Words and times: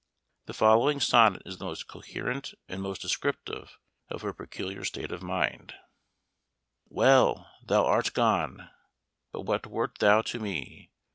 The 0.47 0.55
following 0.55 0.99
sonnet 0.99 1.43
is 1.45 1.59
the 1.59 1.65
most 1.65 1.87
coherent 1.87 2.55
and 2.67 2.81
most 2.81 3.03
descriptive 3.03 3.77
of 4.09 4.23
her 4.23 4.33
peculiar 4.33 4.83
state 4.83 5.11
of 5.11 5.21
mind: 5.21 5.75
"Well, 6.89 7.47
thou 7.63 7.85
art 7.85 8.11
gone 8.15 8.71
but 9.31 9.41
what 9.41 9.67
wert 9.67 9.99
thou 9.99 10.23
to 10.23 10.39
me? 10.39 10.89